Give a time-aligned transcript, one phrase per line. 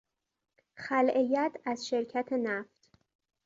[0.77, 2.91] خلع ید از شرکت نفت